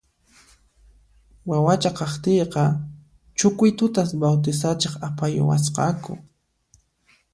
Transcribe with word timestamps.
Wawacha 1.49 1.91
kaqtiyqa 1.99 2.63
Chucuitutas 3.37 4.09
bawtisachiq 4.21 4.93
apayuwasqaku 5.07 6.13